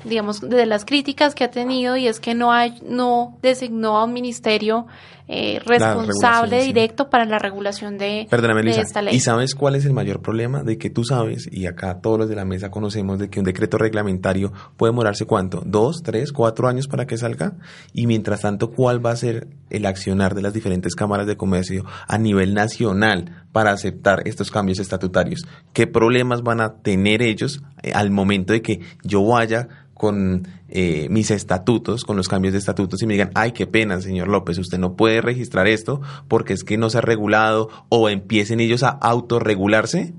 [0.04, 4.04] digamos, de las críticas que ha tenido y es que no hay, no designó a
[4.04, 4.86] un ministerio
[5.28, 9.14] eh, responsable directo para la regulación de, esta ley.
[9.14, 10.62] ¿Y sabes cuál es el mayor problema?
[10.62, 13.44] De que tú sabes, y acá todos los de la mesa conocemos, de que un
[13.44, 17.52] decreto reglamentario puede demorarse cuánto, dos, tres, cuatro años para que salga,
[17.92, 21.84] y mientras tanto, ¿cuál va a ser el accionar de las diferentes cámaras de comercio
[22.06, 25.42] a nivel nacional para aceptar estos cambios estatutarios?
[25.74, 31.08] ¿Qué problemas van a tener ellos eh, al momento de que yo vaya con eh,
[31.10, 34.56] mis estatutos, con los cambios de estatutos y me digan, ay, qué pena, señor López,
[34.56, 38.84] usted no puede registrar esto porque es que no se ha regulado o empiecen ellos
[38.84, 40.14] a autorregularse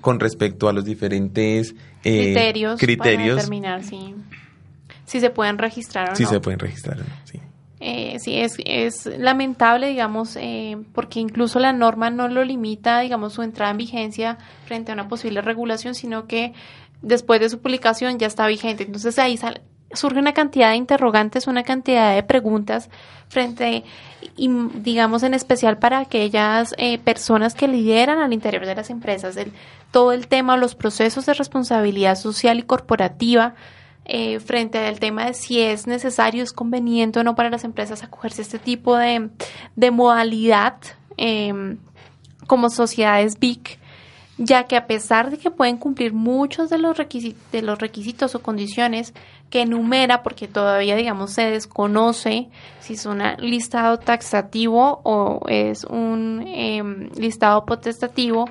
[0.00, 3.18] con respecto a los diferentes eh, criterios, criterios.
[3.20, 4.14] Para determinar si,
[5.04, 7.40] si se pueden registrar o si se pueden registrar, sí.
[7.86, 13.34] Eh, sí, es, es lamentable, digamos, eh, porque incluso la norma no lo limita, digamos,
[13.34, 16.54] su entrada en vigencia frente a una posible regulación, sino que
[17.04, 18.84] después de su publicación ya está vigente.
[18.84, 19.38] Entonces ahí
[19.92, 22.90] surge una cantidad de interrogantes, una cantidad de preguntas
[23.28, 23.84] frente,
[24.36, 29.36] y digamos en especial para aquellas eh, personas que lideran al interior de las empresas,
[29.36, 29.52] el,
[29.90, 33.54] todo el tema, los procesos de responsabilidad social y corporativa,
[34.06, 38.02] eh, frente al tema de si es necesario, es conveniente o no para las empresas
[38.02, 39.30] acogerse a este tipo de,
[39.76, 40.76] de modalidad
[41.16, 41.78] em,
[42.46, 43.78] como sociedades BIC
[44.38, 48.42] ya que a pesar de que pueden cumplir muchos de los, de los requisitos o
[48.42, 49.14] condiciones
[49.50, 52.48] que enumera, porque todavía, digamos, se desconoce
[52.80, 58.48] si es un listado taxativo o es un em, listado potestativo,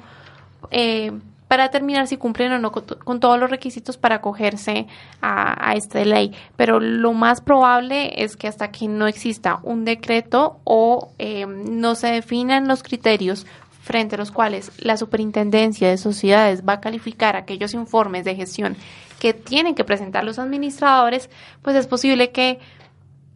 [0.71, 1.11] eh,
[1.49, 4.87] para determinar si cumplen o no con, todos los requisitos para acogerse
[5.21, 6.33] a, esta ley.
[6.55, 11.93] Pero lo más probable es que hasta que no exista un decreto o em, no
[11.93, 13.45] se definan los criterios
[13.83, 18.77] frente a los cuales la Superintendencia de Sociedades va a calificar aquellos informes de gestión
[19.19, 21.29] que tienen que presentar los administradores,
[21.61, 22.59] pues es posible que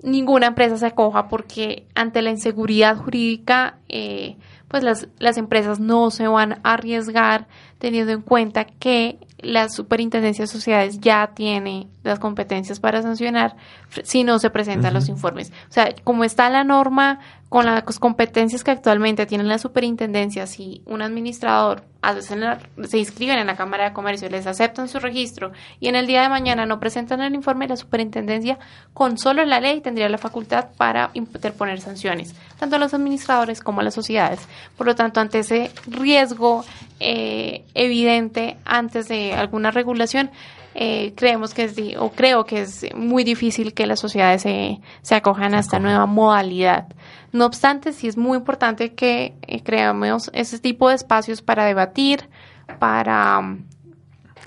[0.02, 4.38] ninguna empresa se acoja porque ante la inseguridad jurídica, eh,
[4.70, 10.44] pues las, las empresas no se van a arriesgar teniendo en cuenta que la Superintendencia
[10.44, 13.56] de Sociedades ya tiene las competencias para sancionar
[14.04, 15.52] si no se presentan los informes.
[15.70, 20.82] O sea, como está la norma con las competencias que actualmente tiene la superintendencia, si
[20.86, 22.38] un administrador a veces
[22.88, 26.22] se inscriben en la Cámara de Comercio, les aceptan su registro y en el día
[26.22, 28.60] de mañana no presentan el informe, la superintendencia
[28.94, 33.80] con solo la ley tendría la facultad para interponer sanciones, tanto a los administradores como
[33.80, 34.42] a las sociedades.
[34.76, 36.66] Por lo tanto, ante ese riesgo
[37.00, 40.32] eh, evidente antes de alguna regulación,
[40.80, 45.16] eh, creemos que es, o creo que es muy difícil que las sociedades se, se
[45.16, 46.86] acojan a esta nueva modalidad.
[47.32, 52.30] No obstante, sí es muy importante que eh, creamos ese tipo de espacios para debatir,
[52.78, 53.58] para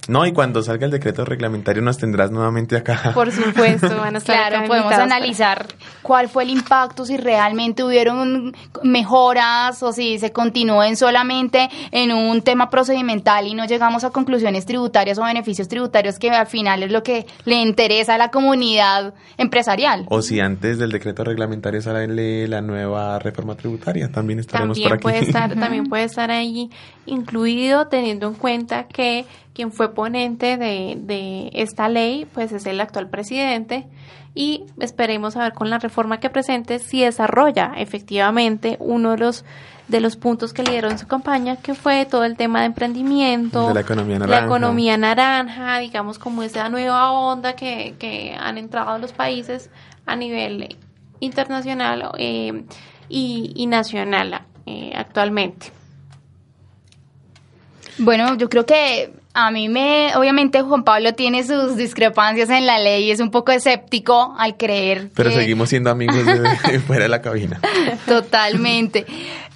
[0.09, 3.13] no, y cuando salga el decreto reglamentario nos tendrás nuevamente acá.
[3.15, 5.67] Por supuesto, van a estar Claro, podemos analizar
[6.03, 12.43] cuál fue el impacto, si realmente hubieron mejoras o si se continúen solamente en un
[12.43, 16.91] tema procedimental y no llegamos a conclusiones tributarias o beneficios tributarios que al final es
[16.91, 20.07] lo que le interesa a la comunidad empresarial.
[20.09, 25.03] O si antes del decreto reglamentario sale la nueva reforma tributaria, también estaremos por aquí.
[25.03, 26.71] Puede estar, también puede estar ahí
[27.07, 32.81] incluido teniendo en cuenta que quien fue ponente de, de esta ley, pues es el
[32.81, 33.87] actual presidente
[34.35, 39.45] y esperemos a ver con la reforma que presente si desarrolla efectivamente uno de los
[39.89, 43.67] de los puntos que lideró en su campaña, que fue todo el tema de emprendimiento,
[43.67, 48.57] de la economía naranja, la economía naranja digamos como esa nueva onda que, que han
[48.57, 49.69] entrado los países
[50.07, 50.77] a nivel
[51.19, 52.65] internacional eh,
[53.09, 55.73] y, y, nacional eh, actualmente.
[57.99, 62.79] Bueno, yo creo que a mí me, obviamente Juan Pablo tiene sus discrepancias en la
[62.79, 65.09] ley, es un poco escéptico al creer.
[65.15, 67.61] Pero seguimos siendo amigos de, fuera de la cabina.
[68.07, 69.07] Totalmente.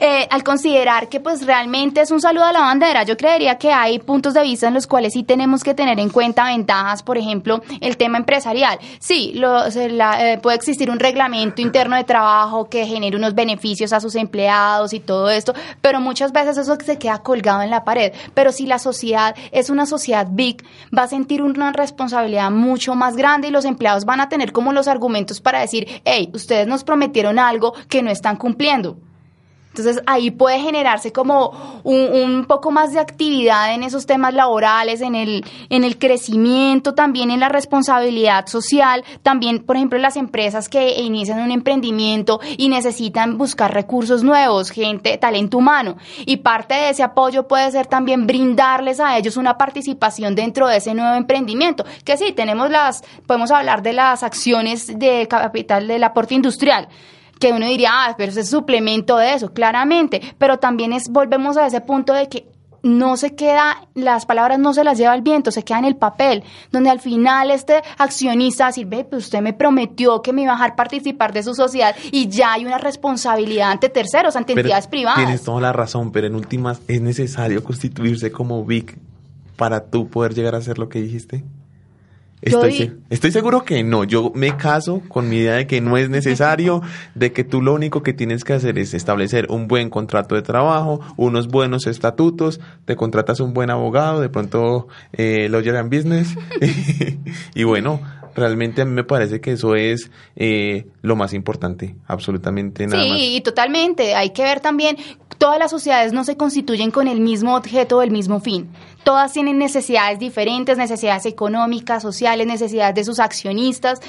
[0.00, 3.72] Eh, al considerar que pues realmente es un saludo a la bandera, yo creería que
[3.72, 7.16] hay puntos de vista en los cuales sí tenemos que tener en cuenta ventajas, por
[7.16, 8.78] ejemplo, el tema empresarial.
[8.98, 14.00] Sí, lo, eh, puede existir un reglamento interno de trabajo que genere unos beneficios a
[14.00, 18.12] sus empleados y todo esto, pero muchas veces eso se queda colgado en la pared.
[18.34, 20.64] Pero si la sociedad es una sociedad big,
[20.96, 24.72] va a sentir una responsabilidad mucho más grande y los empleados van a tener como
[24.72, 28.96] los argumentos para decir, hey, ustedes nos prometieron algo que no están cumpliendo.
[29.76, 35.16] Entonces ahí puede generarse como un, poco más de actividad en esos temas laborales, en
[35.16, 41.00] el, en el crecimiento, también en la responsabilidad social, también, por ejemplo, las empresas que
[41.00, 45.96] inician un emprendimiento y necesitan buscar recursos nuevos, gente, talento humano.
[46.24, 50.76] Y parte de ese apoyo puede ser también brindarles a ellos una participación dentro de
[50.76, 51.84] ese nuevo emprendimiento.
[52.04, 56.86] Que sí, tenemos las, podemos hablar de las acciones de capital del aporte industrial
[57.44, 61.66] que uno diría, ah, pero es suplemento de eso, claramente, pero también es, volvemos a
[61.66, 62.46] ese punto de que
[62.82, 65.96] no se queda, las palabras no se las lleva el viento, se queda en el
[65.96, 70.32] papel, donde al final este accionista va a decir, ve, pues usted me prometió que
[70.32, 74.36] me iba a dejar participar de su sociedad y ya hay una responsabilidad ante terceros,
[74.36, 75.18] ante entidades privadas.
[75.18, 78.96] Tienes toda la razón, pero en últimas, ¿es necesario constituirse como VIC
[79.56, 81.44] para tú poder llegar a hacer lo que dijiste?
[82.42, 84.04] Estoy, estoy seguro que no.
[84.04, 86.82] Yo me caso con mi idea de que no es necesario,
[87.14, 90.42] de que tú lo único que tienes que hacer es establecer un buen contrato de
[90.42, 96.36] trabajo, unos buenos estatutos, te contratas un buen abogado, de pronto eh, lawyer and business.
[97.54, 98.00] y bueno,
[98.34, 103.08] realmente a mí me parece que eso es eh, lo más importante, absolutamente nada sí,
[103.08, 103.18] más.
[103.18, 104.14] Sí, totalmente.
[104.14, 104.96] Hay que ver también,
[105.38, 108.68] todas las sociedades no se constituyen con el mismo objeto o el mismo fin.
[109.04, 114.00] Todas tienen necesidades diferentes, necesidades económicas, sociales, necesidades de sus accionistas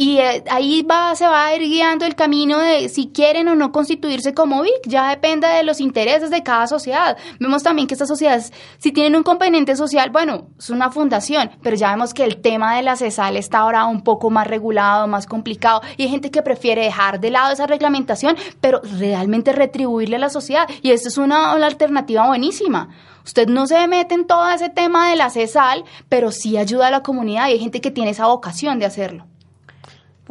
[0.00, 3.54] y eh, ahí va, se va a ir guiando el camino de si quieren o
[3.54, 7.18] no constituirse como VIC, ya depende de los intereses de cada sociedad.
[7.38, 11.76] Vemos también que estas sociedades, si tienen un componente social, bueno, es una fundación, pero
[11.76, 15.26] ya vemos que el tema de la CESAL está ahora un poco más regulado, más
[15.26, 20.20] complicado, y hay gente que prefiere dejar de lado esa reglamentación, pero realmente retribuirle a
[20.20, 22.88] la sociedad, y esta es una, una alternativa buenísima.
[23.24, 26.90] Usted no se mete en todo ese tema de la CESAL, pero sí ayuda a
[26.90, 29.26] la comunidad y hay gente que tiene esa vocación de hacerlo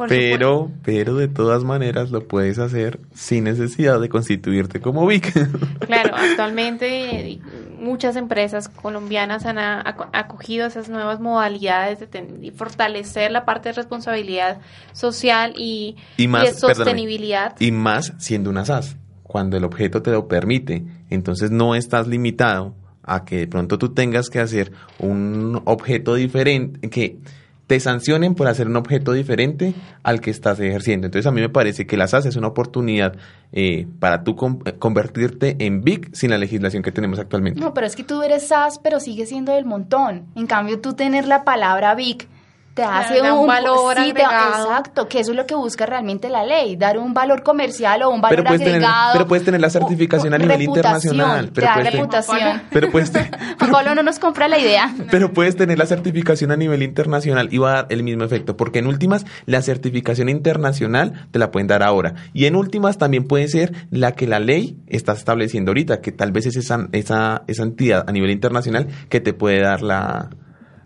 [0.08, 5.48] pero, pero de todas maneras lo puedes hacer sin necesidad de constituirte como VIC.
[5.86, 7.40] Claro, actualmente
[7.78, 14.60] muchas empresas colombianas han acogido esas nuevas modalidades de, fortalecer la parte de responsabilidad
[14.92, 17.56] social y, de sostenibilidad.
[17.58, 20.84] y más siendo una SAS, cuando el objeto te lo permite.
[21.08, 22.74] Entonces no estás limitado
[23.10, 27.18] a que de pronto tú tengas que hacer un objeto diferente, que
[27.66, 31.06] te sancionen por hacer un objeto diferente al que estás ejerciendo.
[31.06, 33.14] Entonces a mí me parece que la SAS es una oportunidad
[33.52, 37.60] eh, para tú eh, convertirte en BIC sin la legislación que tenemos actualmente.
[37.60, 40.26] No, pero es que tú eres SAS, pero sigue siendo del montón.
[40.34, 42.28] En cambio, tú tener la palabra BIC
[42.74, 46.98] te hace un, valor exacto, que eso es lo que busca realmente la ley, dar
[46.98, 48.80] un valor comercial o un valor pero agregado.
[48.80, 51.50] Tener, pero puedes tener la certificación a nivel internacional.
[51.52, 52.62] Pero puedes reputación.
[52.70, 54.94] pero puedes Pablo no nos compra la idea.
[55.10, 58.56] Pero puedes tener la certificación a nivel internacional y va a dar el mismo efecto,
[58.56, 63.24] porque en últimas la certificación internacional te la pueden dar ahora y en últimas también
[63.24, 67.42] puede ser la que la ley está estableciendo ahorita, que tal vez es esa, esa,
[67.46, 70.30] esa entidad a nivel internacional que te puede dar la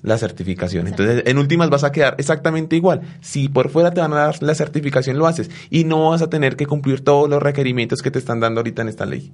[0.05, 0.86] la certificación.
[0.86, 3.00] Entonces, en últimas vas a quedar exactamente igual.
[3.20, 6.28] Si por fuera te van a dar la certificación, lo haces y no vas a
[6.28, 9.32] tener que cumplir todos los requerimientos que te están dando ahorita en esta ley.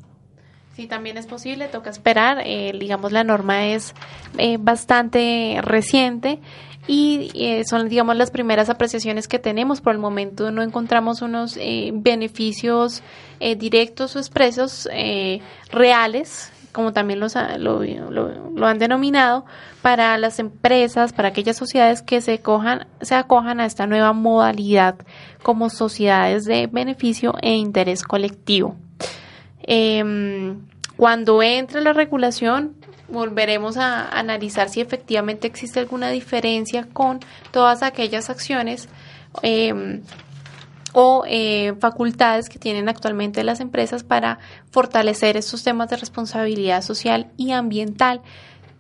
[0.76, 2.42] Sí, también es posible, toca esperar.
[2.46, 3.94] Eh, digamos, la norma es
[4.38, 6.38] eh, bastante reciente
[6.86, 9.80] y eh, son, digamos, las primeras apreciaciones que tenemos.
[9.80, 11.58] Por el momento no encontramos unos
[11.92, 13.02] beneficios
[13.40, 14.88] directos o expresos
[15.72, 19.44] reales como también los, lo, lo, han denominado,
[19.82, 24.96] para las empresas, para aquellas sociedades que se, cojan, se acojan a esta nueva modalidad
[25.42, 28.76] como sociedades de beneficio e interés colectivo.
[29.62, 30.66] Em,
[30.96, 32.74] cuando entre la regulación,
[33.08, 38.88] volveremos a analizar si efectivamente existe alguna diferencia con todas aquellas acciones
[39.42, 40.00] eh,
[40.92, 44.38] o eh, facultades que tienen actualmente las empresas para
[44.70, 48.22] fortalecer estos temas de responsabilidad social y ambiental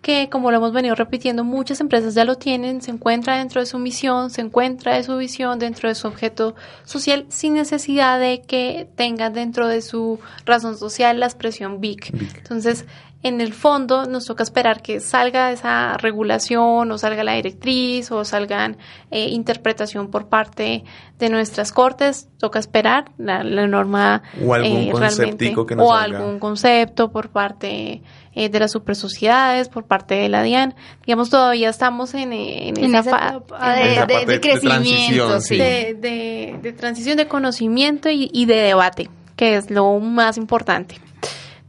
[0.02, 3.66] que como lo hemos venido repitiendo, muchas empresas ya lo tienen, se encuentra dentro de
[3.66, 6.54] su misión, se encuentra de su visión, dentro de su objeto
[6.84, 12.14] social, sin necesidad de que tengan dentro de su razón social la expresión BIC.
[12.38, 12.86] Entonces,
[13.22, 18.24] en el fondo nos toca esperar que salga esa regulación o salga la directriz o
[18.24, 18.78] salgan
[19.10, 20.84] eh, interpretación por parte
[21.18, 22.28] de nuestras cortes.
[22.38, 28.02] Toca esperar la, norma o algún eh, realmente o algún concepto por parte
[28.34, 30.74] eh, de las supersociedades, por parte de la DIAN.
[31.04, 38.46] Digamos, todavía estamos en, esa, fase de, crecimiento, de, de, transición de conocimiento y, y
[38.46, 41.09] de debate, que es lo más importante.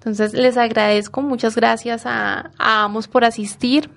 [0.01, 3.89] Entonces, les agradezco, muchas gracias a, ambos por asistir.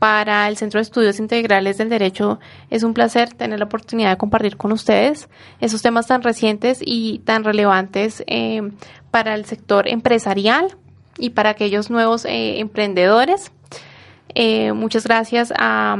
[0.00, 2.38] Para el Centro de Estudios Integrales del Derecho
[2.68, 7.20] es un placer tener la oportunidad de compartir con ustedes esos temas tan recientes y
[7.20, 8.72] tan relevantes eh,
[9.10, 10.76] para el sector empresarial
[11.16, 13.52] y para aquellos nuevos eh, emprendedores.
[14.34, 15.96] Eh, muchas gracias a,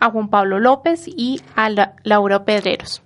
[0.00, 1.68] a, Juan Pablo López y a
[2.04, 3.02] Laura Pedreros.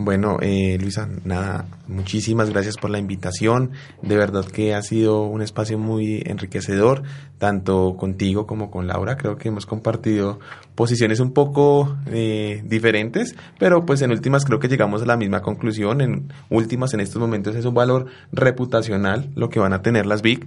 [0.00, 3.72] Bueno, eh, Luisa, nada, muchísimas gracias por la invitación.
[4.00, 7.02] De verdad que ha sido un espacio muy enriquecedor,
[7.38, 9.16] tanto contigo como con Laura.
[9.16, 10.38] Creo que hemos compartido
[10.76, 15.42] posiciones un poco eh, diferentes, pero pues en últimas creo que llegamos a la misma
[15.42, 16.00] conclusión.
[16.00, 20.22] En últimas, en estos momentos es un valor reputacional lo que van a tener las
[20.22, 20.46] BIC.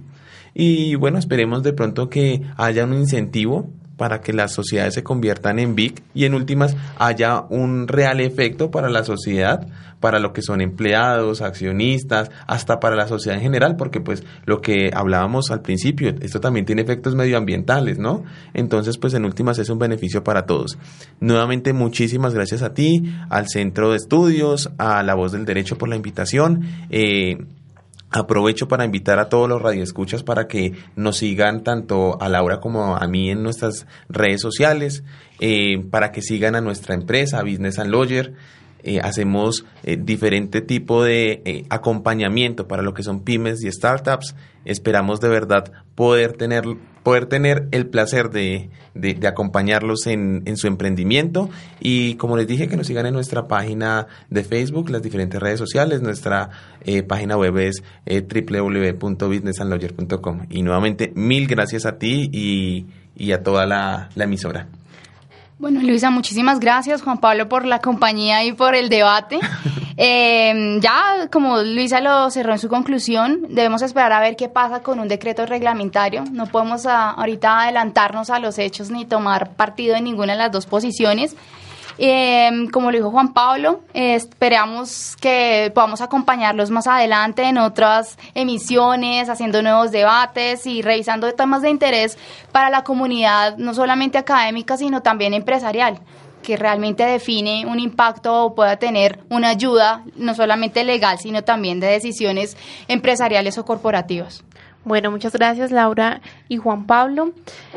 [0.54, 5.58] Y bueno, esperemos de pronto que haya un incentivo para que las sociedades se conviertan
[5.58, 9.66] en BIC y en últimas haya un real efecto para la sociedad,
[10.00, 14.60] para lo que son empleados, accionistas, hasta para la sociedad en general, porque pues lo
[14.60, 18.24] que hablábamos al principio, esto también tiene efectos medioambientales, ¿no?
[18.54, 20.78] Entonces pues en últimas es un beneficio para todos.
[21.20, 25.88] Nuevamente muchísimas gracias a ti, al Centro de Estudios, a La Voz del Derecho por
[25.88, 26.62] la invitación.
[26.90, 27.38] Eh,
[28.12, 32.94] Aprovecho para invitar a todos los radioescuchas para que nos sigan tanto a Laura como
[32.94, 35.02] a mí en nuestras redes sociales,
[35.40, 38.34] eh, para que sigan a nuestra empresa, Business and Lawyer.
[38.82, 44.34] Eh, hacemos eh, diferente tipo de acompañamiento para lo que son pymes y startups.
[44.64, 46.64] Esperamos de verdad poder tener
[47.02, 52.68] poder tener el placer de, de, acompañarlos en, en, su emprendimiento y como les dije
[52.68, 56.50] que nos sigan en nuestra página de Facebook, las diferentes redes sociales, nuestra
[56.84, 63.42] eh, página web es eh, www.businessandlawyer.com y nuevamente mil gracias a ti y, y a
[63.42, 64.68] toda la emisora.
[65.62, 69.38] Bueno, Luisa, muchísimas gracias, Juan Pablo, por la compañía y por el debate.
[69.98, 74.80] Eh, ya, como Luisa lo cerró en su conclusión, debemos esperar a ver qué pasa
[74.80, 76.24] con un decreto reglamentario.
[76.32, 80.50] No podemos ah, ahorita adelantarnos a los hechos ni tomar partido en ninguna de las
[80.50, 81.36] dos posiciones.
[81.98, 89.28] Eh, como lo dijo Juan Pablo, esperamos que podamos acompañarlos más adelante en otras emisiones,
[89.28, 92.18] haciendo nuevos debates y revisando temas de interés
[92.50, 96.00] para la comunidad, no solamente académica, sino también empresarial
[96.42, 101.80] que realmente define un impacto o pueda tener una ayuda, no solamente legal, sino también
[101.80, 102.56] de decisiones
[102.88, 104.44] empresariales o corporativas.
[104.84, 107.32] Bueno, muchas gracias Laura y Juan Pablo.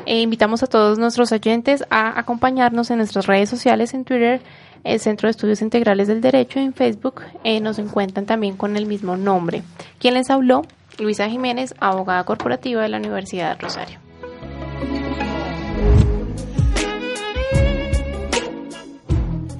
[0.05, 4.41] Eh, invitamos a todos nuestros oyentes a acompañarnos en nuestras redes sociales, en Twitter,
[4.83, 8.85] el Centro de Estudios Integrales del Derecho, en Facebook eh, nos encuentran también con el
[8.85, 9.63] mismo nombre.
[9.99, 10.63] ¿Quién les habló?
[10.99, 13.99] Luisa Jiménez, abogada corporativa de la Universidad de Rosario.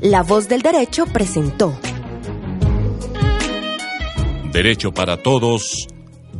[0.02, 1.74] La voz del derecho presentó.
[4.52, 5.88] Derecho para todos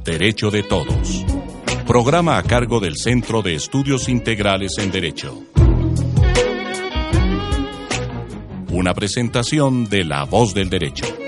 [0.06, 1.26] Derecho de Todos.
[1.88, 5.42] Programa a cargo del Centro de Estudios Integrales en Derecho.
[8.70, 11.25] Una presentación de La Voz del Derecho.